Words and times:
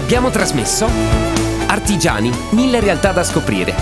Abbiamo 0.01 0.31
trasmesso 0.31 0.89
Artigiani, 1.67 2.33
mille 2.51 2.81
realtà 2.81 3.13
da 3.13 3.23
scoprire, 3.23 3.75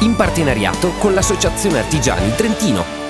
in 0.00 0.14
partenariato 0.16 0.92
con 0.98 1.12
l'Associazione 1.12 1.80
Artigiani 1.80 2.34
Trentino. 2.34 3.09